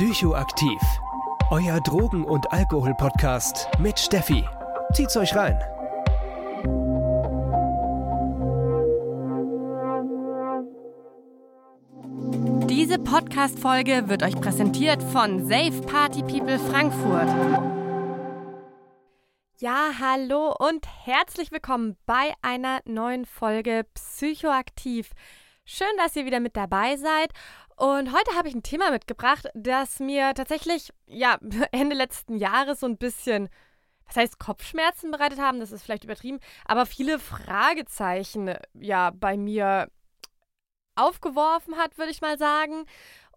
Psychoaktiv. 0.00 0.80
Euer 1.50 1.78
Drogen- 1.82 2.24
und 2.24 2.50
Alkohol-Podcast 2.50 3.68
mit 3.80 3.98
Steffi. 3.98 4.42
Zieht's 4.94 5.14
euch 5.14 5.36
rein. 5.36 5.58
Diese 12.66 12.98
Podcast-Folge 12.98 14.08
wird 14.08 14.22
euch 14.22 14.40
präsentiert 14.40 15.02
von 15.02 15.46
Safe 15.46 15.82
Party 15.82 16.22
People 16.22 16.58
Frankfurt. 16.58 17.28
Ja, 19.58 19.90
hallo 20.00 20.54
und 20.58 20.86
herzlich 21.04 21.52
willkommen 21.52 21.98
bei 22.06 22.32
einer 22.40 22.80
neuen 22.86 23.26
Folge 23.26 23.84
Psychoaktiv. 23.92 25.10
Schön, 25.66 25.94
dass 25.98 26.16
ihr 26.16 26.24
wieder 26.24 26.40
mit 26.40 26.56
dabei 26.56 26.96
seid. 26.96 27.32
Und 27.80 28.12
heute 28.12 28.36
habe 28.36 28.46
ich 28.46 28.54
ein 28.54 28.62
Thema 28.62 28.90
mitgebracht, 28.90 29.48
das 29.54 30.00
mir 30.00 30.34
tatsächlich, 30.34 30.90
ja, 31.06 31.38
Ende 31.72 31.96
letzten 31.96 32.36
Jahres 32.36 32.80
so 32.80 32.86
ein 32.86 32.98
bisschen, 32.98 33.48
was 34.04 34.16
heißt 34.16 34.38
Kopfschmerzen 34.38 35.10
bereitet 35.10 35.38
haben, 35.38 35.60
das 35.60 35.72
ist 35.72 35.82
vielleicht 35.84 36.04
übertrieben, 36.04 36.40
aber 36.66 36.84
viele 36.84 37.18
Fragezeichen, 37.18 38.54
ja, 38.74 39.12
bei 39.12 39.38
mir 39.38 39.90
aufgeworfen 40.94 41.78
hat, 41.78 41.96
würde 41.96 42.10
ich 42.10 42.20
mal 42.20 42.36
sagen. 42.36 42.84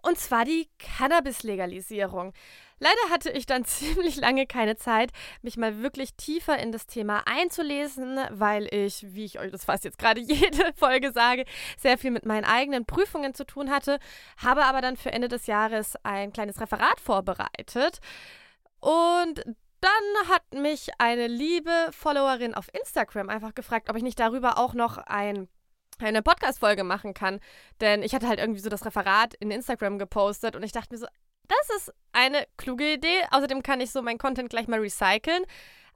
Und 0.02 0.20
zwar 0.20 0.44
die 0.44 0.68
Cannabis-Legalisierung. 0.78 2.34
Leider 2.84 3.14
hatte 3.14 3.32
ich 3.32 3.46
dann 3.46 3.64
ziemlich 3.66 4.18
lange 4.18 4.46
keine 4.46 4.76
Zeit, 4.76 5.12
mich 5.42 5.56
mal 5.56 5.82
wirklich 5.82 6.16
tiefer 6.16 6.60
in 6.60 6.74
das 6.74 6.86
Thema 6.86 7.24
einzulesen, 7.26 8.20
weil 8.30 8.68
ich, 8.74 9.06
wie 9.14 9.24
ich 9.24 9.40
euch 9.40 9.52
das 9.52 9.64
fast 9.64 9.86
jetzt 9.86 9.98
gerade 9.98 10.20
jede 10.22 10.74
Folge 10.76 11.14
sage, 11.14 11.46
sehr 11.78 11.98
viel 11.98 12.12
mit 12.12 12.26
meinen 12.26 12.44
eigenen 12.44 12.86
Prüfungen 12.86 13.34
zu 13.34 13.46
tun 13.46 13.72
hatte, 13.72 14.00
habe 14.36 14.66
aber 14.66 14.82
dann 14.82 14.98
für 14.98 15.14
Ende 15.14 15.30
des 15.30 15.48
Jahres 15.48 15.96
ein 16.04 16.34
kleines 16.34 16.60
Referat 16.60 17.00
vorbereitet. 17.00 18.00
Und 18.82 19.42
dann 19.80 20.30
hat 20.30 20.44
mich 20.54 20.90
eine 20.98 21.28
liebe 21.28 21.72
Followerin 21.92 22.54
auf 22.54 22.68
Instagram 22.74 23.30
einfach 23.30 23.56
gefragt, 23.56 23.90
ob 23.90 23.96
ich 23.96 24.04
nicht 24.04 24.20
darüber 24.20 24.58
auch 24.58 24.74
noch 24.74 24.98
ein 24.98 25.48
eine 26.00 26.24
Podcast-Folge 26.24 26.84
machen 26.84 27.14
kann. 27.14 27.40
Denn 27.80 28.04
ich 28.04 28.16
hatte 28.16 28.28
halt 28.28 28.40
irgendwie 28.40 28.60
so 28.60 28.70
das 28.70 28.84
Referat 28.84 29.36
in 29.36 29.52
Instagram 29.52 30.00
gepostet 30.00 30.56
und 30.56 30.64
ich 30.64 30.72
dachte 30.72 30.94
mir 30.94 31.00
so, 31.00 31.08
das 31.48 31.78
ist 31.78 31.94
eine 32.12 32.46
kluge 32.58 32.94
Idee. 32.94 33.24
Außerdem 33.32 33.64
kann 33.64 33.82
ich 33.82 33.92
so 33.92 34.02
mein 34.02 34.18
Content 34.18 34.50
gleich 34.50 34.68
mal 34.68 34.80
recyceln. 34.80 35.44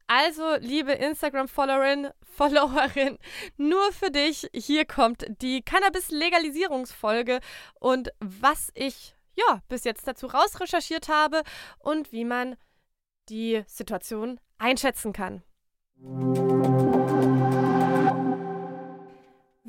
Also, 0.08 0.56
liebe 0.60 0.94
Instagram-Followerin, 0.94 2.10
Followerin, 2.24 3.18
nur 3.58 3.92
für 3.92 4.10
dich, 4.10 4.50
hier 4.54 4.86
kommt 4.86 5.26
die 5.42 5.62
Cannabis-Legalisierungsfolge 5.62 7.42
und 7.80 8.10
was 8.20 8.72
ich 8.74 9.16
ja 9.36 9.62
bis 9.68 9.84
jetzt 9.84 10.08
dazu 10.08 10.28
rausrecherchiert 10.28 11.10
habe 11.10 11.44
und 11.80 12.14
wie 12.14 12.24
man 12.24 12.56
die 13.28 13.64
Situation 13.68 14.40
einschätzen 14.58 15.12
kann. 15.12 15.44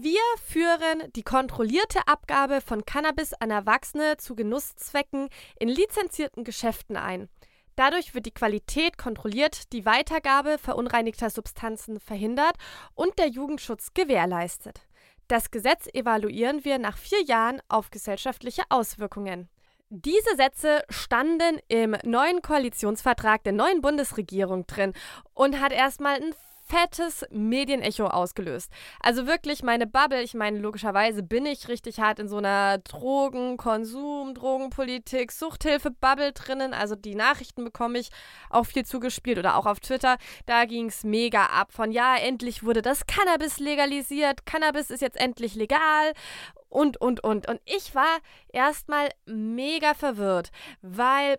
Wir 0.01 0.21
führen 0.47 1.11
die 1.17 1.25
kontrollierte 1.25 2.07
Abgabe 2.07 2.61
von 2.61 2.85
Cannabis 2.85 3.35
an 3.35 3.51
Erwachsene 3.51 4.17
zu 4.17 4.37
Genusszwecken 4.37 5.29
in 5.59 5.69
lizenzierten 5.69 6.45
Geschäften 6.45 6.97
ein. 6.97 7.29
Dadurch 7.75 8.15
wird 8.15 8.27
die 8.27 8.31
Qualität 8.31 8.97
kontrolliert, 8.97 9.73
die 9.73 9.85
Weitergabe 9.85 10.59
verunreinigter 10.59 11.31
Substanzen 11.31 11.99
verhindert 11.99 12.55
und 12.95 13.19
der 13.19 13.27
Jugendschutz 13.27 13.89
gewährleistet. 13.93 14.83
Das 15.27 15.51
Gesetz 15.51 15.89
evaluieren 15.93 16.65
wir 16.65 16.79
nach 16.79 16.97
vier 16.97 17.25
Jahren 17.25 17.61
auf 17.69 17.91
gesellschaftliche 17.91 18.63
Auswirkungen. 18.69 19.49
Diese 19.91 20.37
Sätze 20.37 20.85
standen 20.91 21.59
im 21.67 21.97
neuen 22.05 22.41
Koalitionsvertrag 22.41 23.43
der 23.43 23.53
neuen 23.53 23.81
Bundesregierung 23.81 24.65
drin 24.69 24.93
und 25.35 25.61
hat 25.61 25.73
erstmal 25.73 26.15
einen 26.15 26.35
fettes 26.69 27.25
Medienecho 27.31 28.07
ausgelöst. 28.07 28.71
Also 29.01 29.27
wirklich 29.27 29.63
meine 29.63 29.87
Bubble, 29.87 30.23
ich 30.23 30.35
meine, 30.35 30.59
logischerweise 30.59 31.23
bin 31.23 31.47
ich 31.47 31.69
richtig 31.69 32.01
hart 32.01 32.19
in 32.19 32.29
so 32.29 32.37
einer 32.37 32.79
Drogenkonsum, 32.79 34.35
Drogenpolitik, 34.35 35.33
Suchthilfe-Bubble 35.33 36.33
drinnen. 36.33 36.75
Also 36.75 36.95
die 36.95 37.15
Nachrichten 37.15 37.65
bekomme 37.65 37.99
ich 37.99 38.11
auch 38.51 38.67
viel 38.67 38.85
zugespielt 38.85 39.39
oder 39.39 39.57
auch 39.57 39.67
auf 39.67 39.81
Twitter. 39.81 40.17
Da 40.47 40.67
ging 40.67 40.87
es 40.87 41.05
mega 41.05 41.47
ab 41.47 41.73
von, 41.73 41.91
ja, 41.91 42.17
endlich 42.17 42.63
wurde 42.63 42.83
das 42.83 43.07
Cannabis 43.07 43.59
legalisiert, 43.59 44.47
Cannabis 44.47 44.91
ist 44.91 45.01
jetzt 45.01 45.19
endlich 45.19 45.55
legal 45.55 46.13
und, 46.69 47.01
und, 47.01 47.25
und. 47.25 47.49
Und 47.49 47.61
ich 47.65 47.95
war 47.95 48.19
erstmal 48.53 49.09
mega 49.27 49.95
verwirrt, 49.95 50.51
weil 50.83 51.39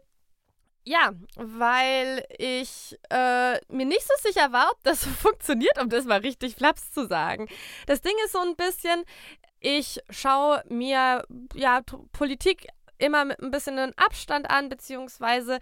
ja, 0.84 1.12
weil 1.36 2.26
ich 2.38 2.98
äh, 3.10 3.60
mir 3.72 3.86
nicht 3.86 4.04
so 4.04 4.14
sicher 4.30 4.52
war, 4.52 4.72
ob 4.72 4.84
das 4.84 5.02
so 5.04 5.10
funktioniert, 5.10 5.80
um 5.82 5.90
das 5.90 6.06
mal 6.06 6.20
richtig 6.20 6.56
flaps 6.56 6.92
zu 6.92 7.08
sagen. 7.08 7.48
Das 7.88 8.02
Ding 8.02 8.14
ist 8.26 8.34
so 8.34 8.40
ein 8.40 8.56
bisschen, 8.56 9.04
ich 9.60 10.00
schaue 10.10 10.64
mir 10.70 11.26
ja 11.54 11.82
Politik 12.12 12.68
immer 12.98 13.26
mit 13.26 13.40
ein 13.40 13.52
bisschen 13.52 13.80
einen 13.80 13.98
Abstand 13.98 14.50
an, 14.50 14.70
beziehungsweise 14.70 15.60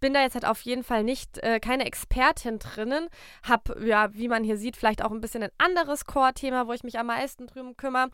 bin 0.00 0.14
da 0.14 0.22
jetzt 0.22 0.34
halt 0.34 0.46
auf 0.46 0.62
jeden 0.62 0.82
Fall 0.82 1.04
nicht 1.04 1.38
äh, 1.38 1.60
keine 1.60 1.84
Expertin 1.84 2.58
drinnen. 2.58 3.08
Hab, 3.46 3.78
ja, 3.82 4.12
wie 4.14 4.28
man 4.28 4.42
hier 4.42 4.56
sieht, 4.56 4.76
vielleicht 4.76 5.04
auch 5.04 5.10
ein 5.10 5.20
bisschen 5.20 5.42
ein 5.42 5.52
anderes 5.58 6.06
Core-Thema, 6.06 6.66
wo 6.66 6.72
ich 6.72 6.82
mich 6.82 6.98
am 6.98 7.06
meisten 7.06 7.46
drüben 7.46 7.76
kümmere. 7.76 8.10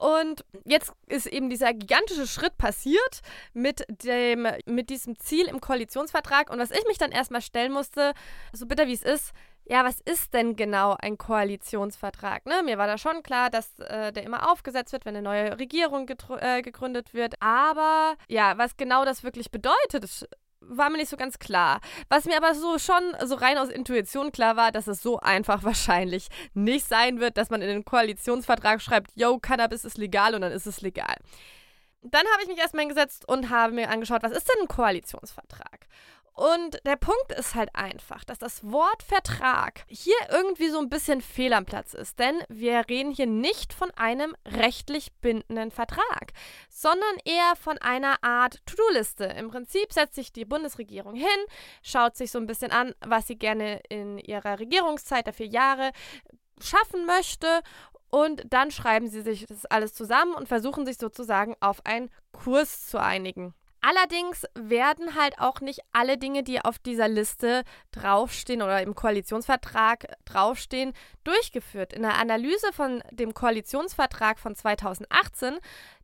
Und 0.00 0.46
jetzt 0.64 0.92
ist 1.08 1.26
eben 1.26 1.50
dieser 1.50 1.74
gigantische 1.74 2.26
Schritt 2.26 2.56
passiert 2.56 3.20
mit, 3.52 3.84
dem, 4.02 4.48
mit 4.64 4.88
diesem 4.88 5.18
Ziel 5.18 5.46
im 5.46 5.60
Koalitionsvertrag. 5.60 6.50
Und 6.50 6.58
was 6.58 6.70
ich 6.70 6.86
mich 6.88 6.96
dann 6.96 7.12
erstmal 7.12 7.42
stellen 7.42 7.70
musste, 7.70 8.14
so 8.54 8.64
bitter 8.64 8.86
wie 8.86 8.94
es 8.94 9.02
ist, 9.02 9.32
ja, 9.66 9.84
was 9.84 10.00
ist 10.00 10.32
denn 10.32 10.56
genau 10.56 10.96
ein 10.98 11.18
Koalitionsvertrag? 11.18 12.46
Ne? 12.46 12.62
Mir 12.64 12.78
war 12.78 12.86
da 12.86 12.96
schon 12.96 13.22
klar, 13.22 13.50
dass 13.50 13.78
äh, 13.78 14.10
der 14.10 14.22
immer 14.24 14.50
aufgesetzt 14.50 14.92
wird, 14.92 15.04
wenn 15.04 15.14
eine 15.14 15.22
neue 15.22 15.58
Regierung 15.58 16.08
äh, 16.40 16.62
gegründet 16.62 17.12
wird. 17.12 17.34
Aber 17.40 18.14
ja, 18.26 18.56
was 18.56 18.78
genau 18.78 19.04
das 19.04 19.22
wirklich 19.22 19.50
bedeutet, 19.50 20.26
war 20.60 20.90
mir 20.90 20.98
nicht 20.98 21.08
so 21.08 21.16
ganz 21.16 21.38
klar. 21.38 21.80
Was 22.08 22.24
mir 22.24 22.36
aber 22.36 22.54
so 22.54 22.78
schon 22.78 23.02
so 23.24 23.34
rein 23.34 23.58
aus 23.58 23.68
Intuition 23.68 24.32
klar 24.32 24.56
war, 24.56 24.72
dass 24.72 24.86
es 24.86 25.02
so 25.02 25.18
einfach 25.20 25.62
wahrscheinlich 25.64 26.28
nicht 26.54 26.86
sein 26.86 27.20
wird, 27.20 27.36
dass 27.36 27.50
man 27.50 27.62
in 27.62 27.68
den 27.68 27.84
Koalitionsvertrag 27.84 28.80
schreibt, 28.80 29.10
yo, 29.14 29.38
Cannabis 29.38 29.84
ist 29.84 29.98
legal 29.98 30.34
und 30.34 30.42
dann 30.42 30.52
ist 30.52 30.66
es 30.66 30.80
legal. 30.80 31.16
Dann 32.02 32.26
habe 32.32 32.42
ich 32.42 32.48
mich 32.48 32.58
erstmal 32.58 32.82
hingesetzt 32.82 33.28
und 33.28 33.50
habe 33.50 33.74
mir 33.74 33.90
angeschaut, 33.90 34.22
was 34.22 34.32
ist 34.32 34.48
denn 34.48 34.62
ein 34.62 34.68
Koalitionsvertrag? 34.68 35.86
Und 36.40 36.80
der 36.86 36.96
Punkt 36.96 37.32
ist 37.38 37.54
halt 37.54 37.68
einfach, 37.74 38.24
dass 38.24 38.38
das 38.38 38.64
Wort 38.64 39.02
Vertrag 39.02 39.84
hier 39.88 40.16
irgendwie 40.30 40.70
so 40.70 40.78
ein 40.78 40.88
bisschen 40.88 41.20
fehl 41.20 41.52
am 41.52 41.66
Platz 41.66 41.92
ist. 41.92 42.18
Denn 42.18 42.34
wir 42.48 42.88
reden 42.88 43.10
hier 43.10 43.26
nicht 43.26 43.74
von 43.74 43.90
einem 43.90 44.34
rechtlich 44.46 45.12
bindenden 45.20 45.70
Vertrag, 45.70 46.32
sondern 46.70 47.14
eher 47.26 47.56
von 47.56 47.76
einer 47.76 48.24
Art 48.24 48.64
To-Do-Liste. 48.64 49.24
Im 49.24 49.50
Prinzip 49.50 49.92
setzt 49.92 50.14
sich 50.14 50.32
die 50.32 50.46
Bundesregierung 50.46 51.14
hin, 51.14 51.28
schaut 51.82 52.16
sich 52.16 52.30
so 52.30 52.38
ein 52.38 52.46
bisschen 52.46 52.70
an, 52.70 52.94
was 53.04 53.26
sie 53.26 53.36
gerne 53.36 53.82
in 53.90 54.16
ihrer 54.16 54.60
Regierungszeit 54.60 55.26
der 55.26 55.34
vier 55.34 55.48
Jahre 55.48 55.90
schaffen 56.58 57.04
möchte 57.04 57.60
und 58.08 58.44
dann 58.48 58.70
schreiben 58.70 59.08
sie 59.08 59.20
sich 59.20 59.44
das 59.44 59.66
alles 59.66 59.92
zusammen 59.92 60.32
und 60.32 60.48
versuchen 60.48 60.86
sich 60.86 60.96
sozusagen 60.96 61.54
auf 61.60 61.84
einen 61.84 62.08
Kurs 62.32 62.86
zu 62.86 62.98
einigen. 62.98 63.52
Allerdings 63.82 64.44
werden 64.54 65.14
halt 65.14 65.38
auch 65.38 65.60
nicht 65.60 65.80
alle 65.92 66.18
Dinge, 66.18 66.42
die 66.42 66.60
auf 66.60 66.78
dieser 66.78 67.08
Liste 67.08 67.64
draufstehen 67.92 68.62
oder 68.62 68.82
im 68.82 68.94
Koalitionsvertrag 68.94 70.16
draufstehen, 70.26 70.92
durchgeführt. 71.24 71.92
In 71.92 72.02
der 72.02 72.18
Analyse 72.18 72.72
von 72.72 73.02
dem 73.10 73.32
Koalitionsvertrag 73.32 74.38
von 74.38 74.54
2018 74.54 75.58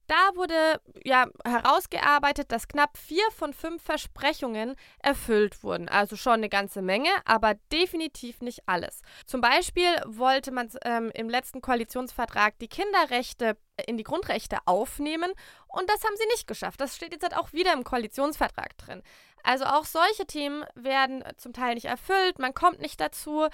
da 0.07 0.37
wurde 0.37 0.81
ja 1.05 1.27
herausgearbeitet, 1.45 2.53
dass 2.53 2.69
knapp 2.69 2.97
vier 2.97 3.25
von 3.33 3.53
fünf 3.53 3.83
Versprechungen 3.83 4.77
erfüllt 5.01 5.63
wurden. 5.63 5.89
Also 5.89 6.17
schon 6.17 6.35
eine 6.35 6.49
ganze 6.49 6.83
Menge, 6.83 7.11
aber 7.25 7.55
definitiv 7.73 8.41
nicht 8.41 8.61
alles. 8.67 9.03
Zum 9.27 9.41
Beispiel 9.41 9.89
wollte 10.07 10.53
man 10.53 10.69
ähm, 10.85 11.11
im 11.15 11.29
letzten 11.29 11.61
Koalitionsvertrag 11.61 12.59
die 12.59 12.69
Kinderrechte 12.69 13.57
in 13.87 13.97
die 13.97 14.05
Grundrechte 14.05 14.59
aufnehmen 14.65 15.33
und 15.69 15.89
das 15.91 16.03
haben 16.05 16.17
sie 16.17 16.27
nicht 16.29 16.47
geschafft. 16.47 16.81
Das 16.81 16.97
steht 16.97 17.13
jetzt 17.13 17.23
halt 17.23 17.37
auch 17.37 17.53
wieder 17.53 17.73
im 17.73 17.85
Koalitionsvertrag 17.85 18.77
drin. 18.79 19.03
Also 19.43 19.65
auch 19.65 19.85
solche 19.85 20.27
Themen 20.27 20.65
werden 20.75 21.23
zum 21.37 21.53
Teil 21.53 21.75
nicht 21.75 21.85
erfüllt, 21.85 22.41
man 22.41 22.53
kommt 22.53 22.81
nicht 22.81 23.01
dazu 23.01 23.47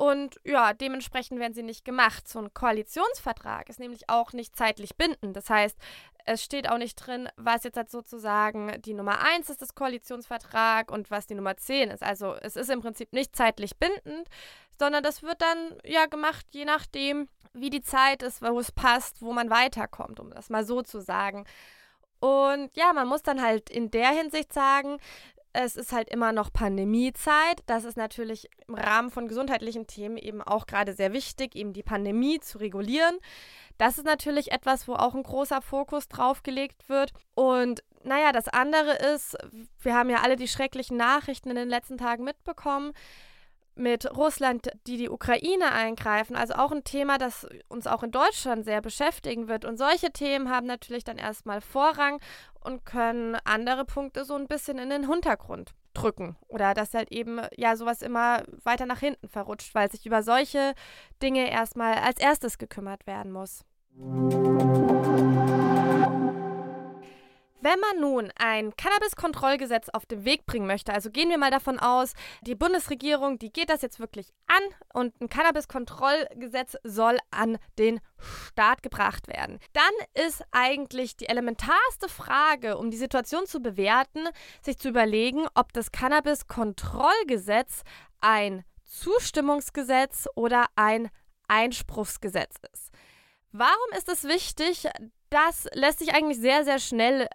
und 0.00 0.40
ja, 0.44 0.72
dementsprechend 0.72 1.38
werden 1.40 1.52
sie 1.52 1.62
nicht 1.62 1.84
gemacht. 1.84 2.26
So 2.26 2.38
ein 2.38 2.54
Koalitionsvertrag 2.54 3.68
ist 3.68 3.78
nämlich 3.78 4.08
auch 4.08 4.32
nicht 4.32 4.56
zeitlich 4.56 4.96
bindend. 4.96 5.36
Das 5.36 5.50
heißt, 5.50 5.76
es 6.24 6.42
steht 6.42 6.70
auch 6.70 6.78
nicht 6.78 6.94
drin, 6.94 7.28
was 7.36 7.64
jetzt 7.64 7.76
halt 7.76 7.90
sozusagen 7.90 8.80
die 8.80 8.94
Nummer 8.94 9.22
1 9.22 9.50
ist 9.50 9.60
des 9.60 9.74
Koalitionsvertrags 9.74 10.90
und 10.90 11.10
was 11.10 11.26
die 11.26 11.34
Nummer 11.34 11.54
10 11.54 11.90
ist. 11.90 12.02
Also 12.02 12.34
es 12.40 12.56
ist 12.56 12.70
im 12.70 12.80
Prinzip 12.80 13.12
nicht 13.12 13.36
zeitlich 13.36 13.76
bindend, 13.76 14.26
sondern 14.78 15.02
das 15.02 15.22
wird 15.22 15.42
dann 15.42 15.76
ja 15.84 16.06
gemacht, 16.06 16.46
je 16.52 16.64
nachdem, 16.64 17.28
wie 17.52 17.68
die 17.68 17.82
Zeit 17.82 18.22
ist, 18.22 18.40
wo 18.40 18.58
es 18.58 18.72
passt, 18.72 19.20
wo 19.20 19.34
man 19.34 19.50
weiterkommt, 19.50 20.18
um 20.18 20.30
das 20.30 20.48
mal 20.48 20.64
so 20.64 20.80
zu 20.80 21.02
sagen. 21.02 21.44
Und 22.20 22.74
ja, 22.74 22.94
man 22.94 23.06
muss 23.06 23.22
dann 23.22 23.42
halt 23.42 23.68
in 23.68 23.90
der 23.90 24.12
Hinsicht 24.12 24.54
sagen, 24.54 24.96
es 25.52 25.76
ist 25.76 25.92
halt 25.92 26.08
immer 26.08 26.32
noch 26.32 26.52
Pandemiezeit. 26.52 27.62
Das 27.66 27.84
ist 27.84 27.96
natürlich 27.96 28.48
im 28.68 28.74
Rahmen 28.74 29.10
von 29.10 29.28
gesundheitlichen 29.28 29.86
Themen 29.86 30.16
eben 30.16 30.42
auch 30.42 30.66
gerade 30.66 30.92
sehr 30.92 31.12
wichtig, 31.12 31.56
eben 31.56 31.72
die 31.72 31.82
Pandemie 31.82 32.40
zu 32.40 32.58
regulieren. 32.58 33.18
Das 33.78 33.98
ist 33.98 34.04
natürlich 34.04 34.52
etwas, 34.52 34.86
wo 34.86 34.94
auch 34.94 35.14
ein 35.14 35.22
großer 35.22 35.62
Fokus 35.62 36.08
drauf 36.08 36.42
gelegt 36.42 36.88
wird. 36.88 37.12
Und 37.34 37.82
naja, 38.04 38.32
das 38.32 38.48
andere 38.48 38.92
ist, 39.14 39.36
wir 39.80 39.94
haben 39.94 40.10
ja 40.10 40.22
alle 40.22 40.36
die 40.36 40.48
schrecklichen 40.48 40.96
Nachrichten 40.96 41.50
in 41.50 41.56
den 41.56 41.68
letzten 41.68 41.98
Tagen 41.98 42.24
mitbekommen 42.24 42.92
mit 43.80 44.16
Russland, 44.16 44.70
die 44.86 44.96
die 44.96 45.10
Ukraine 45.10 45.72
eingreifen. 45.72 46.36
Also 46.36 46.54
auch 46.54 46.70
ein 46.70 46.84
Thema, 46.84 47.18
das 47.18 47.46
uns 47.68 47.86
auch 47.86 48.02
in 48.02 48.12
Deutschland 48.12 48.64
sehr 48.64 48.80
beschäftigen 48.80 49.48
wird. 49.48 49.64
Und 49.64 49.78
solche 49.78 50.12
Themen 50.12 50.50
haben 50.50 50.66
natürlich 50.66 51.04
dann 51.04 51.18
erstmal 51.18 51.60
Vorrang 51.60 52.20
und 52.60 52.84
können 52.84 53.36
andere 53.44 53.84
Punkte 53.84 54.24
so 54.24 54.34
ein 54.34 54.46
bisschen 54.46 54.78
in 54.78 54.90
den 54.90 55.08
Hintergrund 55.08 55.72
drücken. 55.94 56.36
Oder 56.48 56.74
dass 56.74 56.94
halt 56.94 57.10
eben 57.10 57.40
ja 57.56 57.76
sowas 57.76 58.02
immer 58.02 58.44
weiter 58.62 58.86
nach 58.86 59.00
hinten 59.00 59.28
verrutscht, 59.28 59.74
weil 59.74 59.90
sich 59.90 60.06
über 60.06 60.22
solche 60.22 60.74
Dinge 61.22 61.50
erstmal 61.50 61.94
als 61.94 62.20
erstes 62.20 62.58
gekümmert 62.58 63.06
werden 63.06 63.32
muss. 63.32 63.64
Wenn 67.62 67.78
man 67.78 68.00
nun 68.00 68.32
ein 68.38 68.74
Cannabis-Kontrollgesetz 68.74 69.90
auf 69.90 70.06
den 70.06 70.24
Weg 70.24 70.46
bringen 70.46 70.66
möchte, 70.66 70.94
also 70.94 71.10
gehen 71.10 71.28
wir 71.28 71.36
mal 71.36 71.50
davon 71.50 71.78
aus, 71.78 72.14
die 72.40 72.54
Bundesregierung, 72.54 73.38
die 73.38 73.52
geht 73.52 73.68
das 73.68 73.82
jetzt 73.82 74.00
wirklich 74.00 74.32
an 74.46 74.62
und 74.94 75.20
ein 75.20 75.28
Cannabis-Kontrollgesetz 75.28 76.76
soll 76.84 77.18
an 77.30 77.58
den 77.78 78.00
Start 78.18 78.82
gebracht 78.82 79.28
werden, 79.28 79.58
dann 79.74 80.26
ist 80.26 80.42
eigentlich 80.52 81.18
die 81.18 81.28
elementarste 81.28 82.08
Frage, 82.08 82.78
um 82.78 82.90
die 82.90 82.96
Situation 82.96 83.44
zu 83.44 83.60
bewerten, 83.60 84.26
sich 84.62 84.78
zu 84.78 84.88
überlegen, 84.88 85.46
ob 85.54 85.74
das 85.74 85.92
Cannabis-Kontrollgesetz 85.92 87.82
ein 88.22 88.64
Zustimmungsgesetz 88.84 90.28
oder 90.34 90.64
ein 90.76 91.10
Einspruchsgesetz 91.46 92.54
ist. 92.72 92.90
Warum 93.52 93.92
ist 93.98 94.08
es 94.08 94.24
wichtig? 94.24 94.88
Das 95.28 95.68
lässt 95.74 95.98
sich 95.98 96.14
eigentlich 96.14 96.38
sehr, 96.38 96.64
sehr 96.64 96.78
schnell 96.78 97.28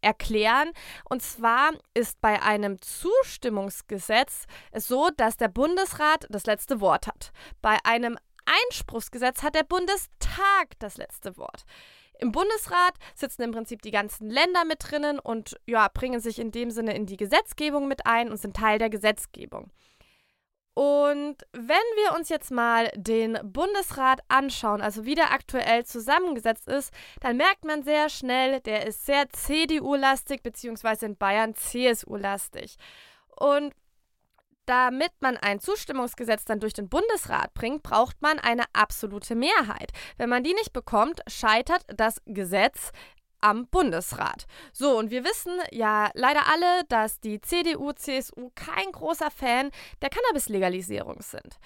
erklären. 0.00 0.70
Und 1.08 1.22
zwar 1.22 1.72
ist 1.94 2.20
bei 2.20 2.42
einem 2.42 2.80
Zustimmungsgesetz 2.80 4.44
es 4.72 4.88
so, 4.88 5.10
dass 5.16 5.36
der 5.36 5.48
Bundesrat 5.48 6.26
das 6.30 6.46
letzte 6.46 6.80
Wort 6.80 7.06
hat. 7.06 7.32
Bei 7.62 7.78
einem 7.84 8.18
Einspruchsgesetz 8.46 9.42
hat 9.42 9.54
der 9.54 9.64
Bundestag 9.64 10.78
das 10.78 10.96
letzte 10.96 11.36
Wort. 11.36 11.64
Im 12.20 12.32
Bundesrat 12.32 12.94
sitzen 13.14 13.42
im 13.42 13.52
Prinzip 13.52 13.82
die 13.82 13.92
ganzen 13.92 14.28
Länder 14.28 14.64
mit 14.64 14.78
drinnen 14.80 15.18
und 15.18 15.60
ja, 15.66 15.88
bringen 15.88 16.20
sich 16.20 16.38
in 16.40 16.50
dem 16.50 16.70
Sinne 16.70 16.94
in 16.94 17.06
die 17.06 17.16
Gesetzgebung 17.16 17.86
mit 17.86 18.06
ein 18.06 18.30
und 18.30 18.38
sind 18.38 18.56
Teil 18.56 18.78
der 18.78 18.90
Gesetzgebung. 18.90 19.70
Und 20.78 21.38
wenn 21.50 21.66
wir 21.96 22.14
uns 22.16 22.28
jetzt 22.28 22.52
mal 22.52 22.88
den 22.94 23.36
Bundesrat 23.42 24.20
anschauen, 24.28 24.80
also 24.80 25.04
wie 25.04 25.16
der 25.16 25.32
aktuell 25.32 25.84
zusammengesetzt 25.84 26.68
ist, 26.68 26.92
dann 27.20 27.36
merkt 27.36 27.64
man 27.64 27.82
sehr 27.82 28.08
schnell, 28.08 28.60
der 28.60 28.86
ist 28.86 29.04
sehr 29.04 29.28
CDU-lastig, 29.28 30.44
beziehungsweise 30.44 31.06
in 31.06 31.16
Bayern 31.16 31.56
CSU-lastig. 31.56 32.76
Und 33.40 33.74
damit 34.66 35.10
man 35.18 35.36
ein 35.36 35.58
Zustimmungsgesetz 35.58 36.44
dann 36.44 36.60
durch 36.60 36.74
den 36.74 36.88
Bundesrat 36.88 37.54
bringt, 37.54 37.82
braucht 37.82 38.22
man 38.22 38.38
eine 38.38 38.62
absolute 38.72 39.34
Mehrheit. 39.34 39.90
Wenn 40.16 40.28
man 40.28 40.44
die 40.44 40.54
nicht 40.54 40.72
bekommt, 40.72 41.22
scheitert 41.26 41.82
das 41.88 42.22
Gesetz 42.24 42.92
am 43.40 43.66
Bundesrat. 43.66 44.46
So, 44.72 44.98
und 44.98 45.10
wir 45.10 45.24
wissen 45.24 45.52
ja 45.70 46.10
leider 46.14 46.46
alle, 46.48 46.84
dass 46.88 47.20
die 47.20 47.40
CDU, 47.40 47.92
CSU 47.92 48.50
kein 48.54 48.92
großer 48.92 49.30
Fan 49.30 49.70
der 50.02 50.10
Cannabis-Legalisierung 50.10 51.22
sind. 51.22 51.58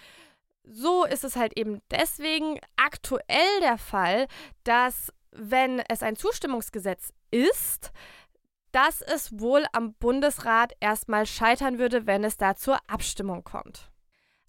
So 0.65 1.05
ist 1.05 1.25
es 1.25 1.37
halt 1.37 1.59
eben 1.59 1.83
deswegen 1.91 2.61
aktuell 2.77 3.61
der 3.61 3.79
Fall, 3.79 4.29
dass 4.65 5.13
wenn 5.33 5.81
es 5.89 6.03
ein 6.03 6.17
Zustimmungsgesetz 6.17 7.13
ist, 7.31 7.91
dass 8.71 9.03
es 9.03 9.39
wohl 9.39 9.65
am 9.73 9.95
Bundesrat 9.95 10.73
erstmal 10.81 11.27
scheitern 11.27 11.79
würde, 11.79 12.07
wenn 12.07 12.25
es 12.25 12.37
da 12.37 12.55
zur 12.57 12.79
Abstimmung 12.89 13.45
kommt. 13.45 13.92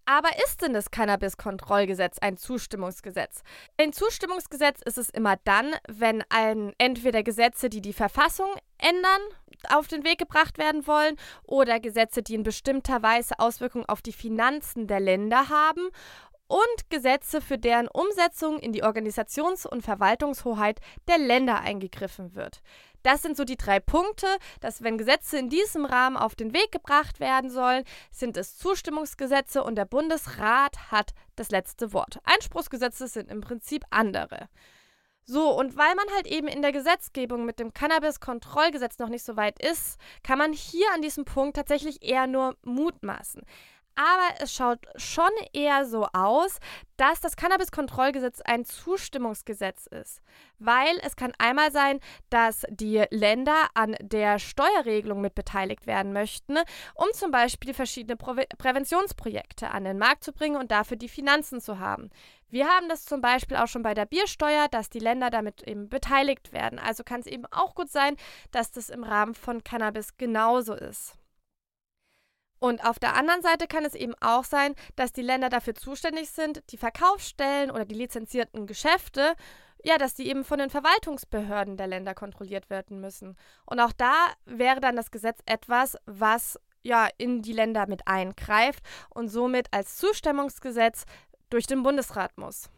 Aber 0.05 0.29
ist 0.45 0.61
denn 0.61 0.73
das 0.73 0.91
Cannabis-Kontrollgesetz 0.91 2.17
ein 2.19 2.37
Zustimmungsgesetz? 2.37 3.41
Ein 3.77 3.93
Zustimmungsgesetz 3.93 4.81
ist 4.83 4.97
es 4.97 5.09
immer 5.09 5.37
dann, 5.45 5.71
wenn 5.87 6.23
ein, 6.29 6.73
entweder 6.77 7.23
Gesetze, 7.23 7.69
die 7.69 7.81
die 7.81 7.93
Verfassung 7.93 8.49
ändern, 8.79 9.21
auf 9.69 9.87
den 9.87 10.03
Weg 10.03 10.17
gebracht 10.17 10.57
werden 10.57 10.87
wollen 10.87 11.15
oder 11.45 11.79
Gesetze, 11.79 12.21
die 12.21 12.35
in 12.35 12.43
bestimmter 12.43 13.01
Weise 13.01 13.39
Auswirkungen 13.39 13.85
auf 13.85 14.01
die 14.01 14.11
Finanzen 14.11 14.87
der 14.87 14.99
Länder 14.99 15.47
haben 15.49 15.89
und 16.53 16.91
Gesetze, 16.91 17.41
für 17.41 17.57
deren 17.57 17.87
Umsetzung 17.87 18.59
in 18.59 18.73
die 18.73 18.83
Organisations- 18.83 19.65
und 19.65 19.81
Verwaltungshoheit 19.81 20.79
der 21.07 21.17
Länder 21.17 21.61
eingegriffen 21.61 22.35
wird. 22.35 22.61
Das 23.01 23.23
sind 23.23 23.35
so 23.35 23.43
die 23.43 23.57
drei 23.57 23.79
Punkte, 23.79 24.27
dass 24.61 24.83
wenn 24.83 24.99
Gesetze 24.99 25.39
in 25.39 25.49
diesem 25.49 25.83
Rahmen 25.83 26.15
auf 26.15 26.35
den 26.35 26.53
Weg 26.53 26.71
gebracht 26.71 27.19
werden 27.19 27.49
sollen, 27.49 27.83
sind 28.11 28.37
es 28.37 28.55
Zustimmungsgesetze 28.55 29.63
und 29.63 29.75
der 29.75 29.85
Bundesrat 29.85 30.91
hat 30.91 31.13
das 31.35 31.49
letzte 31.49 31.91
Wort. 31.91 32.19
Einspruchsgesetze 32.23 33.07
sind 33.07 33.31
im 33.31 33.41
Prinzip 33.41 33.83
andere. 33.89 34.47
So, 35.25 35.57
und 35.57 35.75
weil 35.75 35.95
man 35.95 36.05
halt 36.15 36.27
eben 36.27 36.47
in 36.47 36.61
der 36.61 36.71
Gesetzgebung 36.71 37.45
mit 37.45 37.57
dem 37.57 37.73
Cannabis-Kontrollgesetz 37.73 38.99
noch 38.99 39.09
nicht 39.09 39.23
so 39.23 39.37
weit 39.37 39.57
ist, 39.59 39.97
kann 40.21 40.37
man 40.37 40.53
hier 40.53 40.85
an 40.93 41.01
diesem 41.01 41.25
Punkt 41.25 41.55
tatsächlich 41.55 42.03
eher 42.03 42.27
nur 42.27 42.57
mutmaßen. 42.63 43.41
Aber 43.95 44.41
es 44.41 44.53
schaut 44.53 44.79
schon 44.95 45.29
eher 45.53 45.85
so 45.85 46.07
aus, 46.13 46.59
dass 46.97 47.21
das 47.21 47.35
Cannabis-Kontrollgesetz 47.35 48.41
ein 48.41 48.65
Zustimmungsgesetz 48.65 49.87
ist. 49.87 50.21
Weil 50.57 50.97
es 51.03 51.15
kann 51.15 51.33
einmal 51.37 51.71
sein, 51.71 51.99
dass 52.29 52.65
die 52.69 53.03
Länder 53.11 53.67
an 53.73 53.95
der 54.01 54.39
Steuerregelung 54.39 55.21
mit 55.21 55.35
beteiligt 55.35 55.85
werden 55.85 56.13
möchten, 56.13 56.57
um 56.95 57.07
zum 57.13 57.31
Beispiel 57.31 57.73
verschiedene 57.73 58.17
Prä 58.17 58.45
Präventionsprojekte 58.57 59.69
an 59.71 59.83
den 59.83 59.97
Markt 59.97 60.23
zu 60.23 60.33
bringen 60.33 60.57
und 60.57 60.71
dafür 60.71 60.97
die 60.97 61.09
Finanzen 61.09 61.61
zu 61.61 61.79
haben. 61.79 62.09
Wir 62.49 62.67
haben 62.67 62.87
das 62.87 63.05
zum 63.05 63.21
Beispiel 63.21 63.57
auch 63.57 63.67
schon 63.67 63.81
bei 63.81 63.93
der 63.93 64.05
Biersteuer, 64.05 64.67
dass 64.67 64.89
die 64.89 64.99
Länder 64.99 65.29
damit 65.29 65.63
eben 65.67 65.89
beteiligt 65.89 66.53
werden. 66.53 66.77
Also 66.77 67.03
kann 67.03 67.19
es 67.19 67.27
eben 67.27 67.45
auch 67.47 67.73
gut 67.73 67.89
sein, 67.89 68.15
dass 68.51 68.71
das 68.71 68.89
im 68.89 69.03
Rahmen 69.03 69.33
von 69.33 69.63
Cannabis 69.63 70.17
genauso 70.17 70.73
ist. 70.73 71.17
Und 72.63 72.85
auf 72.85 72.97
der 72.97 73.17
anderen 73.17 73.41
Seite 73.41 73.67
kann 73.67 73.83
es 73.83 73.93
eben 73.93 74.15
auch 74.21 74.45
sein, 74.45 74.73
dass 74.95 75.11
die 75.11 75.21
Länder 75.21 75.49
dafür 75.49 75.75
zuständig 75.75 76.29
sind, 76.29 76.63
die 76.71 76.77
Verkaufsstellen 76.77 77.69
oder 77.69 77.83
die 77.83 77.93
lizenzierten 77.93 78.67
Geschäfte, 78.67 79.33
ja, 79.83 79.97
dass 79.97 80.13
die 80.13 80.29
eben 80.29 80.45
von 80.45 80.59
den 80.59 80.69
Verwaltungsbehörden 80.69 81.75
der 81.75 81.87
Länder 81.87 82.15
kontrolliert 82.15 82.69
werden 82.69 83.01
müssen. 83.01 83.35
Und 83.65 83.81
auch 83.81 83.91
da 83.91 84.13
wäre 84.45 84.79
dann 84.79 84.95
das 84.95 85.11
Gesetz 85.11 85.41
etwas, 85.45 85.97
was 86.05 86.57
ja 86.83 87.09
in 87.17 87.41
die 87.41 87.51
Länder 87.51 87.85
mit 87.85 88.07
eingreift 88.07 88.81
und 89.09 89.27
somit 89.27 89.67
als 89.71 89.97
Zustimmungsgesetz 89.97 91.03
durch 91.49 91.67
den 91.67 91.83
Bundesrat 91.83 92.37
muss. 92.37 92.69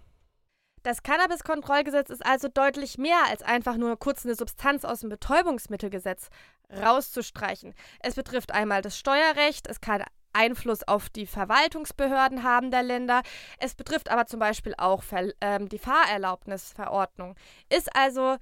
Das 0.85 1.01
Cannabis-Kontrollgesetz 1.01 2.11
ist 2.11 2.23
also 2.23 2.47
deutlich 2.47 2.99
mehr 2.99 3.17
als 3.27 3.41
einfach 3.41 3.75
nur 3.75 3.97
kurz 3.97 4.23
eine 4.23 4.35
Substanz 4.35 4.83
aus 4.85 4.99
dem 5.01 5.09
Betäubungsmittelgesetz 5.09 6.29
rauszustreichen. 6.69 7.73
Es 7.99 8.15
betrifft 8.15 8.51
einmal 8.51 8.81
das 8.81 8.97
Steuerrecht, 8.97 9.67
es 9.67 9.81
kann 9.81 10.03
Einfluss 10.35 10.83
auf 10.83 11.09
die 11.09 11.25
Verwaltungsbehörden 11.25 12.43
haben 12.43 12.69
der 12.69 12.83
Länder. 12.83 13.21
Es 13.57 13.73
betrifft 13.73 14.11
aber 14.11 14.25
zum 14.25 14.39
Beispiel 14.39 14.75
auch 14.77 15.03
ähm, 15.41 15.69
die 15.69 15.79
Fahrerlaubnisverordnung. 15.79 17.35
Ist 17.69 17.95
also 17.95 18.35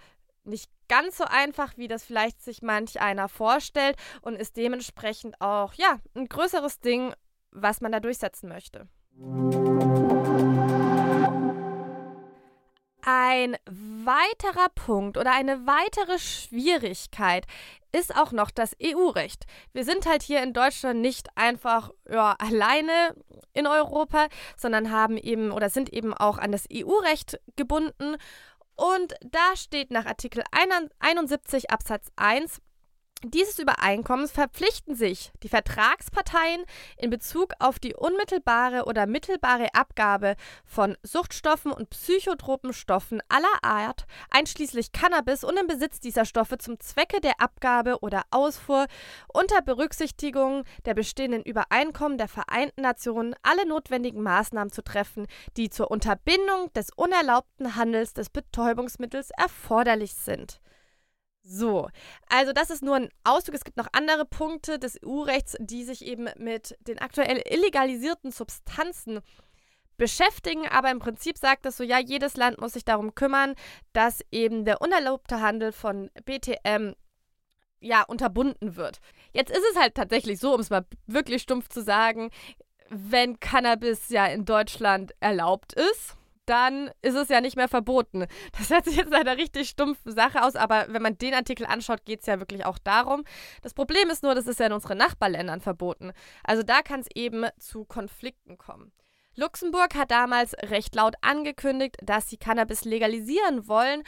nicht 0.44 0.70
ganz 0.90 1.18
so 1.18 1.24
einfach, 1.24 1.78
wie 1.78 1.88
das 1.88 2.04
vielleicht 2.04 2.42
sich 2.42 2.62
manch 2.62 3.00
einer 3.00 3.30
vorstellt 3.30 3.96
und 4.22 4.36
ist 4.36 4.58
dementsprechend 4.58 5.40
auch 5.40 5.74
ja 5.76 6.00
ein 6.16 6.28
größeres 6.28 6.80
Ding, 6.80 7.14
was 7.52 7.80
man 7.80 7.92
da 7.92 8.00
durchsetzen 8.00 8.50
möchte. 8.50 8.88
Ein 13.06 13.58
weiterer 13.66 14.70
Punkt 14.76 15.18
oder 15.18 15.34
eine 15.34 15.68
weitere 15.68 16.18
Schwierigkeit 16.20 17.46
ist 17.96 18.16
auch 18.16 18.32
noch 18.32 18.52
das 18.52 18.76
EU-Recht. 18.82 19.46
Wir 19.72 19.86
sind 19.86 20.06
halt 20.06 20.24
hier 20.24 20.42
in 20.44 20.52
Deutschland 20.52 21.00
nicht 21.00 21.30
einfach 21.36 21.92
ja, 22.10 22.36
alleine 22.40 23.16
in 23.54 23.68
Europa, 23.68 24.28
sondern 24.58 24.92
haben 24.92 25.18
eben 25.18 25.52
oder 25.52 25.70
sind 25.70 25.94
eben 25.94 26.14
auch 26.14 26.38
an 26.40 26.52
das 26.52 26.66
EU-Recht 26.74 27.40
gebunden. 27.56 28.18
Und 28.76 29.14
da 29.24 29.56
steht 29.56 29.92
nach 29.92 30.06
Artikel 30.06 30.44
71 31.00 31.70
Absatz 31.70 32.08
1 32.16 32.60
dieses 33.24 33.58
Übereinkommens 33.58 34.32
verpflichten 34.32 34.96
sich 34.96 35.32
die 35.44 35.50
Vertragsparteien 35.50 36.64
in 36.98 37.10
Bezug 37.10 37.54
auf 37.60 37.80
die 37.80 37.96
unmittelbare 37.96 38.84
oder 38.86 39.06
mittelbare 39.06 39.74
Abgabe 39.74 40.36
von 40.66 40.98
Suchtstoffen 41.04 41.72
und 41.72 41.90
psychotropen 41.90 42.74
Stoffen 42.74 43.22
aller 43.30 43.64
Art, 43.64 44.06
einschließlich 44.30 44.92
Cannabis 44.92 45.44
und 45.44 45.58
im 45.58 45.68
Besitz 45.68 46.02
dieser 46.02 46.26
Stoffe 46.26 46.58
zum 46.58 46.80
Zwecke 46.80 47.22
der 47.22 47.40
Abgabe 47.40 48.00
oder 48.02 48.24
Ausfuhr 48.30 48.88
unter 49.34 49.62
Berücksichtigung 49.62 50.66
der 50.86 50.94
bestehenden 50.94 51.44
Übereinkommen 51.44 52.18
der 52.18 52.28
Vereinten 52.28 52.82
Nationen 52.82 53.36
alle 53.42 53.66
notwendigen 53.66 54.22
Maßnahmen 54.22 54.72
zu 54.72 54.84
treffen, 54.84 55.28
die 55.56 55.70
zur 55.70 55.90
Unterbindung 55.90 56.72
des 56.76 56.90
unerlaubten 56.96 57.76
Handels 57.76 58.14
des 58.14 58.30
Betäubungsmittels 58.30 59.30
erforderlich 59.38 60.14
sind. 60.14 60.60
So, 61.46 61.90
also 62.30 62.54
das 62.54 62.70
ist 62.70 62.82
nur 62.82 62.96
ein 62.96 63.10
Ausdruck. 63.26 63.56
Es 63.56 63.66
gibt 63.66 63.76
noch 63.78 63.90
andere 63.92 64.26
Punkte 64.26 64.80
des 64.80 64.98
EU-Rechts, 65.06 65.58
die 65.60 65.84
sich 65.84 66.06
eben 66.06 66.30
mit 66.38 66.78
den 66.88 67.00
aktuell 67.00 67.42
illegalisierten 67.50 68.32
Substanzen 68.32 69.20
beschäftigen, 69.98 70.68
aber 70.68 70.90
im 70.90 71.00
Prinzip 71.00 71.38
sagt 71.38 71.66
es 71.66 71.78
so, 71.78 71.84
ja, 71.84 72.00
jedes 72.00 72.38
Land 72.38 72.60
muss 72.60 72.74
sich 72.74 72.86
darum 72.86 73.14
kümmern, 73.14 73.56
dass 73.92 74.22
eben 74.32 74.66
der 74.66 74.82
unerlaubte 74.82 75.42
Handel 75.42 75.72
von 75.72 76.10
BTM 76.26 76.94
ja 77.80 78.02
unterbunden 78.04 78.76
wird. 78.76 79.00
Jetzt 79.34 79.52
ist 79.52 79.64
es 79.72 79.80
halt 79.80 79.96
tatsächlich 79.96 80.40
so, 80.40 80.54
um 80.54 80.62
es 80.62 80.70
mal 80.70 80.86
wirklich 81.06 81.42
stumpf 81.42 81.70
zu 81.70 81.84
sagen, 81.84 82.32
wenn 82.90 83.40
Cannabis 83.40 84.10
ja 84.10 84.26
in 84.28 84.46
Deutschland 84.46 85.14
erlaubt 85.20 85.74
ist, 85.74 86.16
dann 86.46 86.92
ist 87.02 87.16
es 87.16 87.30
ja 87.30 87.42
nicht 87.42 87.56
mehr 87.56 87.68
verboten. 87.68 88.26
Das 88.58 88.70
hört 88.70 88.86
sich 88.86 88.96
jetzt 88.96 89.14
einer 89.14 89.38
richtig 89.38 89.70
stumpfen 89.70 90.14
Sache 90.14 90.44
aus, 90.44 90.56
aber 90.56 90.86
wenn 90.90 91.02
man 91.02 91.18
den 91.18 91.34
Artikel 91.34 91.66
anschaut, 91.66 92.06
geht 92.06 92.22
es 92.22 92.28
ja 92.28 92.40
wirklich 92.40 92.66
auch 92.66 92.78
darum. 92.78 93.24
Das 93.62 93.74
Problem 93.74 94.10
ist 94.10 94.24
nur, 94.24 94.36
das 94.36 94.48
ist 94.48 94.60
ja 94.60 94.68
in 94.68 94.74
unseren 94.74 94.98
Nachbarländern 94.98 95.60
verboten. 95.62 96.12
Also 96.44 96.64
da 96.64 96.82
kann 96.82 97.02
es 97.02 97.08
eben 97.16 97.46
zu 97.60 97.86
Konflikten 97.86 98.58
kommen. 98.58 98.92
Luxemburg 99.36 99.96
hat 99.96 100.12
damals 100.12 100.54
recht 100.62 100.94
laut 100.94 101.16
angekündigt, 101.22 101.98
dass 102.04 102.30
sie 102.30 102.38
Cannabis 102.38 102.86
legalisieren 102.86 103.68
wollen 103.68 104.04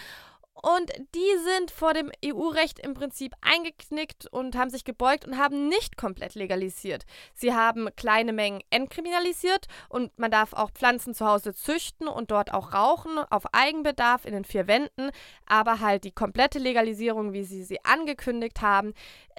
und 0.62 0.92
die 1.14 1.38
sind 1.44 1.70
vor 1.70 1.94
dem 1.94 2.12
EU-Recht 2.24 2.80
im 2.80 2.94
Prinzip 2.94 3.34
eingeknickt 3.42 4.28
und 4.28 4.56
haben 4.56 4.70
sich 4.70 4.86
gebeugt 4.86 5.26
und 5.26 5.38
haben 5.38 5.68
nicht 5.68 5.98
komplett 5.98 6.34
legalisiert. 6.36 7.06
Sie 7.34 7.54
haben 7.54 7.90
kleine 7.96 8.34
Mengen 8.34 8.62
entkriminalisiert 8.70 9.68
und 9.90 10.18
man 10.18 10.32
darf 10.32 10.54
auch 10.54 10.72
Pflanzen 10.72 11.14
zu 11.14 11.26
Hause 11.26 11.54
züchten 11.54 12.08
und 12.08 12.32
dort 12.32 12.54
auch 12.54 12.74
rauchen, 12.74 13.18
auf 13.30 13.54
Eigenbedarf 13.54 14.26
in 14.26 14.34
den 14.34 14.46
vier 14.46 14.68
Wänden. 14.68 15.12
Aber 15.46 15.82
halt 15.82 16.04
die 16.06 16.14
komplette 16.14 16.60
Legalisierung, 16.60 17.34
wie 17.34 17.44
sie 17.44 17.64
sie 17.64 17.84
angekündigt 17.84 18.62
haben, 18.62 18.94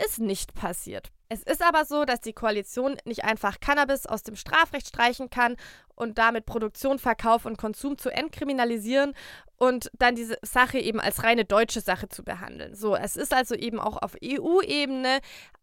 ist 0.04 0.18
nicht 0.18 0.54
passiert. 0.54 1.10
Es 1.28 1.42
ist 1.42 1.62
aber 1.62 1.84
so, 1.84 2.04
dass 2.04 2.20
die 2.20 2.34
Koalition 2.34 2.96
nicht 3.04 3.24
einfach 3.24 3.58
Cannabis 3.58 4.06
aus 4.06 4.22
dem 4.22 4.36
Strafrecht 4.36 4.86
streichen 4.86 5.28
kann 5.28 5.56
und 5.96 6.18
damit 6.18 6.46
Produktion, 6.46 6.98
Verkauf 6.98 7.44
und 7.44 7.58
Konsum 7.58 7.98
zu 7.98 8.10
entkriminalisieren 8.10 9.14
und 9.56 9.90
dann 9.98 10.14
diese 10.14 10.38
Sache 10.42 10.78
eben 10.78 11.00
als 11.00 11.24
reine 11.24 11.44
deutsche 11.44 11.80
Sache 11.80 12.08
zu 12.08 12.22
behandeln. 12.22 12.74
So, 12.74 12.94
es 12.94 13.16
ist 13.16 13.34
also 13.34 13.54
eben 13.54 13.80
auch 13.80 13.96
auf 13.96 14.14
EU-Ebene 14.22 15.20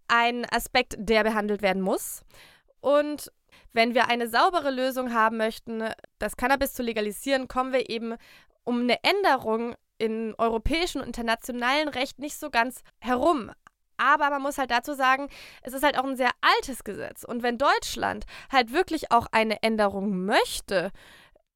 ein 0.08 0.46
Aspekt, 0.52 0.96
der 0.98 1.24
behandelt 1.24 1.62
werden 1.62 1.82
muss. 1.82 2.24
Und 2.82 3.32
wenn 3.72 3.94
wir 3.94 4.10
eine 4.10 4.28
saubere 4.28 4.72
Lösung 4.72 5.13
haben 5.13 5.38
möchten, 5.38 5.84
das 6.20 6.36
Cannabis 6.36 6.74
zu 6.74 6.84
legalisieren, 6.84 7.48
kommen 7.48 7.72
wir 7.72 7.90
eben 7.90 8.16
um 8.63 8.82
eine 8.82 8.98
Änderung 9.04 9.75
im 9.98 10.36
europäischen 10.38 11.00
und 11.00 11.08
internationalen 11.08 11.88
Recht 11.88 12.20
nicht 12.20 12.38
so 12.38 12.50
ganz 12.50 12.82
herum. 13.00 13.52
Aber 14.03 14.29
man 14.29 14.41
muss 14.41 14.57
halt 14.57 14.72
dazu 14.72 14.93
sagen, 14.93 15.29
es 15.62 15.74
ist 15.74 15.83
halt 15.83 15.98
auch 15.98 16.03
ein 16.03 16.17
sehr 16.17 16.31
altes 16.41 16.83
Gesetz. 16.83 17.24
Und 17.24 17.41
wenn 17.41 17.57
Deutschland 17.57 18.25
halt 18.51 18.74
wirklich 18.74 19.12
auch 19.12 19.27
eine 19.31 19.63
Änderung 19.63 20.25
möchte 20.25 20.91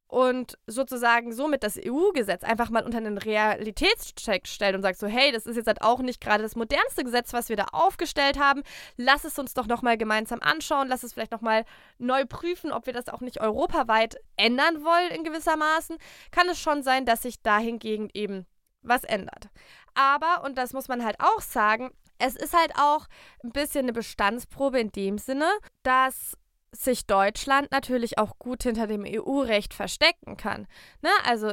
und 0.08 0.58
sozusagen 0.68 1.34
somit 1.34 1.64
das 1.64 1.78
EU-Gesetz 1.78 2.46
einfach 2.46 2.70
mal 2.70 2.86
unter 2.86 3.00
einen 3.00 3.18
Realitätscheck 3.18 4.48
stellt 4.48 4.76
und 4.76 4.82
sagt 4.82 4.98
so, 4.98 5.08
hey, 5.08 5.34
das 5.34 5.46
ist 5.46 5.58
jetzt 5.58 5.68
halt 5.68 5.82
auch 5.82 6.00
nicht 6.00 6.22
gerade 6.22 6.42
das 6.42 6.56
modernste 6.56 7.04
Gesetz, 7.04 7.34
was 7.34 7.50
wir 7.50 7.58
da 7.58 7.66
aufgestellt 7.74 8.40
haben. 8.40 8.64
Lass 8.96 9.26
es 9.26 9.38
uns 9.38 9.54
doch 9.54 9.68
nochmal 9.68 9.98
gemeinsam 9.98 10.40
anschauen. 10.42 10.88
Lass 10.88 11.04
es 11.04 11.12
vielleicht 11.12 11.34
nochmal 11.34 11.66
neu 11.98 12.26
prüfen, 12.26 12.72
ob 12.72 12.86
wir 12.86 12.94
das 12.94 13.10
auch 13.10 13.20
nicht 13.20 13.42
europaweit 13.42 14.16
ändern 14.38 14.86
wollen 14.86 15.12
in 15.12 15.26
gewisser 15.26 15.58
Maßen. 15.58 15.98
Kann 16.32 16.48
es 16.48 16.58
schon 16.58 16.84
sein, 16.84 17.06
dass 17.06 17.24
sich 17.24 17.42
dahingegen 17.42 18.10
eben 18.14 18.46
was 18.82 19.04
ändert. 19.04 19.50
Aber, 19.94 20.44
und 20.46 20.58
das 20.58 20.72
muss 20.72 20.88
man 20.88 21.04
halt 21.04 21.18
auch 21.20 21.42
sagen, 21.42 21.92
es 22.20 22.36
ist 22.36 22.54
halt 22.54 22.72
auch 22.78 23.08
ein 23.44 23.52
bisschen 23.52 23.86
eine 23.86 23.94
Bestandsprobe 23.94 24.80
in 24.80 24.92
dem 24.92 25.18
Sinne, 25.18 25.50
dass 25.84 26.38
sich 26.72 27.06
Deutschland 27.06 27.72
natürlich 27.72 28.18
auch 28.18 28.38
gut 28.40 28.64
hinter 28.64 28.88
dem 28.88 29.06
EU-Recht 29.06 29.74
verstecken 29.74 30.38
kann. 30.38 30.68
Ne? 31.02 31.10
Also 31.24 31.52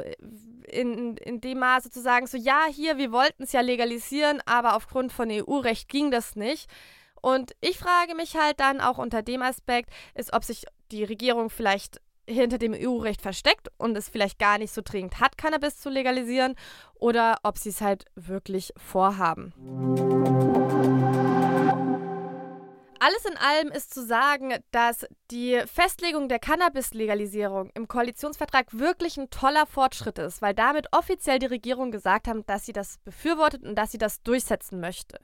in, 0.67 1.17
in 1.17 1.41
dem 1.41 1.59
Maße 1.59 1.89
zu 1.89 2.01
sagen, 2.01 2.27
so 2.27 2.37
ja, 2.37 2.65
hier, 2.69 2.97
wir 2.97 3.11
wollten 3.11 3.43
es 3.43 3.51
ja 3.51 3.61
legalisieren, 3.61 4.41
aber 4.45 4.75
aufgrund 4.75 5.11
von 5.11 5.29
EU-Recht 5.31 5.87
ging 5.89 6.11
das 6.11 6.35
nicht. 6.35 6.69
Und 7.21 7.55
ich 7.61 7.79
frage 7.79 8.13
mich 8.13 8.35
halt 8.35 8.59
dann 8.59 8.81
auch 8.81 8.97
unter 8.97 9.23
dem 9.23 9.41
Aspekt, 9.41 9.89
ist, 10.13 10.33
ob 10.33 10.43
sich 10.43 10.65
die 10.91 11.03
Regierung 11.03 11.49
vielleicht 11.49 11.99
hinter 12.27 12.57
dem 12.57 12.73
EU-Recht 12.73 13.21
versteckt 13.21 13.69
und 13.77 13.95
es 13.97 14.09
vielleicht 14.09 14.39
gar 14.39 14.57
nicht 14.57 14.73
so 14.73 14.81
dringend 14.83 15.19
hat, 15.19 15.37
Cannabis 15.37 15.79
zu 15.79 15.89
legalisieren, 15.89 16.55
oder 16.95 17.37
ob 17.43 17.57
sie 17.57 17.69
es 17.69 17.81
halt 17.81 18.05
wirklich 18.15 18.73
vorhaben. 18.77 19.53
Alles 23.05 23.23
in 23.23 23.37
allem 23.37 23.67
ist 23.67 23.93
zu 23.93 24.03
sagen, 24.03 24.55
dass 24.71 25.05
die 25.29 25.61
Festlegung 25.71 26.27
der 26.27 26.39
Cannabis-Legalisierung 26.39 27.69
im 27.75 27.87
Koalitionsvertrag 27.87 28.65
wirklich 28.71 29.17
ein 29.17 29.29
toller 29.29 29.67
Fortschritt 29.67 30.17
ist, 30.17 30.41
weil 30.41 30.55
damit 30.55 30.87
offiziell 30.91 31.37
die 31.37 31.45
Regierung 31.45 31.91
gesagt 31.91 32.27
hat, 32.27 32.37
dass 32.49 32.65
sie 32.65 32.73
das 32.73 32.97
befürwortet 33.03 33.61
und 33.61 33.75
dass 33.75 33.91
sie 33.91 33.99
das 33.99 34.23
durchsetzen 34.23 34.79
möchte. 34.79 35.19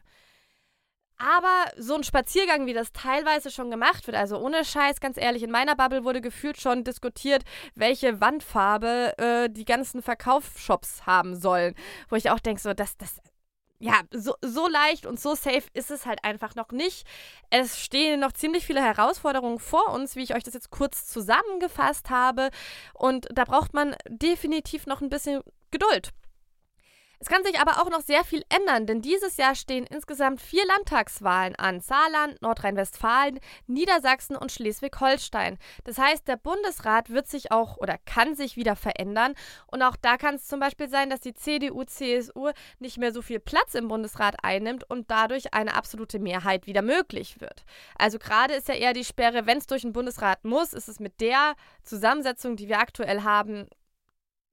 Aber 1.17 1.71
so 1.75 1.95
ein 1.95 2.03
Spaziergang, 2.03 2.67
wie 2.67 2.73
das 2.73 2.91
teilweise 2.91 3.49
schon 3.49 3.71
gemacht 3.71 4.05
wird, 4.05 4.15
also 4.15 4.37
ohne 4.37 4.63
Scheiß, 4.63 4.99
ganz 4.99 5.17
ehrlich, 5.17 5.41
in 5.41 5.49
meiner 5.49 5.75
Bubble 5.75 6.03
wurde 6.03 6.21
gefühlt 6.21 6.61
schon 6.61 6.83
diskutiert, 6.83 7.43
welche 7.73 8.21
Wandfarbe 8.21 9.17
äh, 9.17 9.49
die 9.49 9.65
ganzen 9.65 10.03
Verkaufsshops 10.03 11.07
haben 11.07 11.35
sollen. 11.35 11.73
Wo 12.09 12.15
ich 12.15 12.29
auch 12.29 12.39
denke, 12.39 12.61
so, 12.61 12.75
das, 12.75 12.95
das, 12.97 13.19
ja, 13.81 14.01
so, 14.11 14.35
so 14.41 14.67
leicht 14.67 15.05
und 15.07 15.19
so 15.19 15.33
safe 15.33 15.63
ist 15.73 15.89
es 15.89 16.05
halt 16.05 16.23
einfach 16.23 16.55
noch 16.55 16.71
nicht. 16.71 17.05
Es 17.49 17.79
stehen 17.79 18.19
noch 18.19 18.31
ziemlich 18.31 18.65
viele 18.65 18.81
Herausforderungen 18.81 19.59
vor 19.59 19.91
uns, 19.91 20.15
wie 20.15 20.21
ich 20.21 20.35
euch 20.35 20.43
das 20.43 20.53
jetzt 20.53 20.69
kurz 20.69 21.07
zusammengefasst 21.07 22.11
habe. 22.11 22.51
Und 22.93 23.27
da 23.31 23.43
braucht 23.43 23.73
man 23.73 23.95
definitiv 24.07 24.85
noch 24.85 25.01
ein 25.01 25.09
bisschen 25.09 25.41
Geduld. 25.71 26.11
Es 27.21 27.27
kann 27.27 27.43
sich 27.43 27.59
aber 27.59 27.79
auch 27.79 27.91
noch 27.91 28.01
sehr 28.01 28.23
viel 28.23 28.43
ändern, 28.49 28.87
denn 28.87 29.03
dieses 29.03 29.37
Jahr 29.37 29.53
stehen 29.53 29.85
insgesamt 29.85 30.41
vier 30.41 30.65
Landtagswahlen 30.65 31.55
an. 31.55 31.79
Saarland, 31.79 32.41
Nordrhein-Westfalen, 32.41 33.39
Niedersachsen 33.67 34.35
und 34.35 34.51
Schleswig-Holstein. 34.51 35.59
Das 35.83 35.99
heißt, 35.99 36.27
der 36.27 36.37
Bundesrat 36.37 37.11
wird 37.11 37.27
sich 37.27 37.51
auch 37.51 37.77
oder 37.77 37.99
kann 38.05 38.33
sich 38.33 38.55
wieder 38.55 38.75
verändern. 38.75 39.35
Und 39.67 39.83
auch 39.83 39.95
da 40.01 40.17
kann 40.17 40.33
es 40.33 40.47
zum 40.47 40.59
Beispiel 40.59 40.89
sein, 40.89 41.11
dass 41.11 41.19
die 41.19 41.35
CDU, 41.35 41.83
CSU 41.83 42.49
nicht 42.79 42.97
mehr 42.97 43.13
so 43.13 43.21
viel 43.21 43.39
Platz 43.39 43.75
im 43.75 43.87
Bundesrat 43.87 44.37
einnimmt 44.41 44.89
und 44.89 45.11
dadurch 45.11 45.53
eine 45.53 45.75
absolute 45.75 46.17
Mehrheit 46.17 46.65
wieder 46.65 46.81
möglich 46.81 47.39
wird. 47.39 47.65
Also 47.99 48.17
gerade 48.17 48.55
ist 48.55 48.67
ja 48.67 48.73
eher 48.73 48.93
die 48.93 49.05
Sperre, 49.05 49.45
wenn 49.45 49.59
es 49.59 49.67
durch 49.67 49.83
den 49.83 49.93
Bundesrat 49.93 50.43
muss, 50.43 50.73
ist 50.73 50.89
es 50.89 50.99
mit 50.99 51.21
der 51.21 51.53
Zusammensetzung, 51.83 52.55
die 52.55 52.67
wir 52.67 52.79
aktuell 52.79 53.21
haben, 53.21 53.67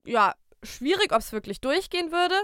ja, 0.05 0.35
schwierig, 0.63 1.11
ob 1.11 1.19
es 1.19 1.31
wirklich 1.31 1.61
durchgehen 1.61 2.11
würde. 2.11 2.35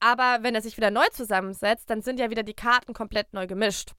Aber 0.00 0.38
wenn 0.42 0.54
er 0.54 0.62
sich 0.62 0.76
wieder 0.76 0.90
neu 0.90 1.06
zusammensetzt, 1.12 1.88
dann 1.88 2.02
sind 2.02 2.20
ja 2.20 2.30
wieder 2.30 2.42
die 2.42 2.54
Karten 2.54 2.92
komplett 2.92 3.32
neu 3.32 3.46
gemischt. 3.46 3.92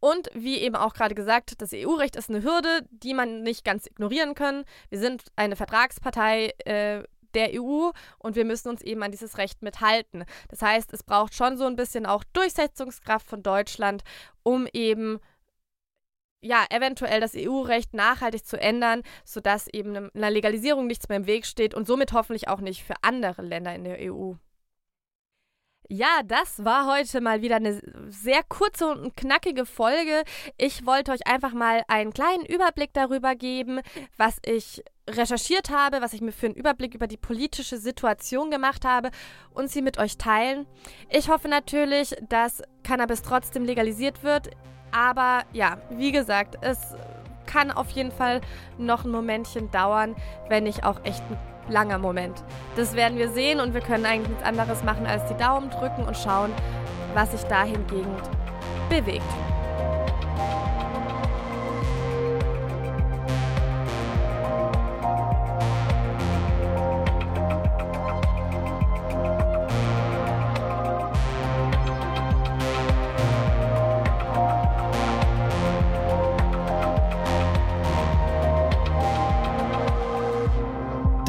Und 0.00 0.30
wie 0.32 0.58
eben 0.58 0.76
auch 0.76 0.94
gerade 0.94 1.14
gesagt, 1.14 1.60
das 1.60 1.72
EU-Recht 1.74 2.14
ist 2.14 2.30
eine 2.30 2.42
Hürde, 2.42 2.86
die 2.90 3.14
man 3.14 3.42
nicht 3.42 3.64
ganz 3.64 3.86
ignorieren 3.86 4.34
kann. 4.34 4.64
Wir 4.90 5.00
sind 5.00 5.24
eine 5.34 5.56
Vertragspartei 5.56 6.52
äh, 6.64 7.02
der 7.34 7.50
EU 7.54 7.90
und 8.18 8.36
wir 8.36 8.44
müssen 8.44 8.68
uns 8.68 8.82
eben 8.82 9.02
an 9.02 9.10
dieses 9.10 9.38
Recht 9.38 9.62
mithalten. 9.62 10.24
Das 10.48 10.62
heißt, 10.62 10.92
es 10.92 11.02
braucht 11.02 11.34
schon 11.34 11.56
so 11.56 11.66
ein 11.66 11.76
bisschen 11.76 12.06
auch 12.06 12.24
Durchsetzungskraft 12.32 13.26
von 13.26 13.42
Deutschland, 13.42 14.02
um 14.42 14.68
eben 14.72 15.18
ja, 16.40 16.64
eventuell 16.70 17.20
das 17.20 17.34
EU-Recht 17.36 17.94
nachhaltig 17.94 18.46
zu 18.46 18.60
ändern, 18.60 19.02
sodass 19.24 19.68
eben 19.68 20.10
einer 20.14 20.30
Legalisierung 20.30 20.86
nichts 20.86 21.08
mehr 21.08 21.18
im 21.18 21.26
Weg 21.26 21.46
steht 21.46 21.74
und 21.74 21.86
somit 21.86 22.12
hoffentlich 22.12 22.48
auch 22.48 22.60
nicht 22.60 22.84
für 22.84 22.94
andere 23.02 23.42
Länder 23.42 23.74
in 23.74 23.84
der 23.84 23.98
EU. 24.12 24.34
Ja, 25.90 26.20
das 26.22 26.66
war 26.66 26.86
heute 26.86 27.22
mal 27.22 27.40
wieder 27.40 27.56
eine 27.56 27.80
sehr 28.08 28.42
kurze 28.42 28.88
und 28.88 29.16
knackige 29.16 29.64
Folge. 29.64 30.22
Ich 30.58 30.84
wollte 30.84 31.12
euch 31.12 31.26
einfach 31.26 31.54
mal 31.54 31.82
einen 31.88 32.12
kleinen 32.12 32.44
Überblick 32.44 32.92
darüber 32.92 33.34
geben, 33.34 33.80
was 34.18 34.36
ich 34.44 34.84
recherchiert 35.08 35.70
habe, 35.70 36.02
was 36.02 36.12
ich 36.12 36.20
mir 36.20 36.32
für 36.32 36.44
einen 36.44 36.56
Überblick 36.56 36.94
über 36.94 37.06
die 37.06 37.16
politische 37.16 37.78
Situation 37.78 38.50
gemacht 38.50 38.84
habe 38.84 39.10
und 39.54 39.70
sie 39.70 39.80
mit 39.80 39.96
euch 39.96 40.18
teilen. 40.18 40.66
Ich 41.08 41.30
hoffe 41.30 41.48
natürlich, 41.48 42.14
dass 42.28 42.62
Cannabis 42.82 43.22
trotzdem 43.22 43.64
legalisiert 43.64 44.22
wird. 44.22 44.50
Aber 44.92 45.42
ja, 45.52 45.78
wie 45.90 46.12
gesagt, 46.12 46.58
es 46.60 46.94
kann 47.46 47.70
auf 47.70 47.90
jeden 47.90 48.12
Fall 48.12 48.40
noch 48.76 49.04
ein 49.04 49.10
Momentchen 49.10 49.70
dauern, 49.70 50.14
wenn 50.48 50.64
nicht 50.64 50.84
auch 50.84 51.00
echt 51.04 51.22
ein 51.30 51.38
langer 51.72 51.98
Moment. 51.98 52.44
Das 52.76 52.94
werden 52.94 53.18
wir 53.18 53.30
sehen 53.30 53.60
und 53.60 53.74
wir 53.74 53.80
können 53.80 54.06
eigentlich 54.06 54.28
nichts 54.28 54.44
anderes 54.44 54.84
machen 54.84 55.06
als 55.06 55.26
die 55.26 55.36
Daumen 55.36 55.70
drücken 55.70 56.04
und 56.04 56.16
schauen, 56.16 56.52
was 57.14 57.32
sich 57.32 57.42
dahingegen 57.44 58.14
bewegt. 58.88 59.24